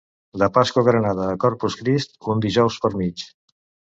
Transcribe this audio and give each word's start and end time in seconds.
De 0.43 0.47
Pasqua 0.53 0.83
Granada 0.87 1.27
a 1.33 1.35
Corpus 1.43 1.77
Crist, 1.83 2.17
un 2.35 2.43
dijous 2.47 2.81
per 2.87 2.93
mig. 3.03 3.27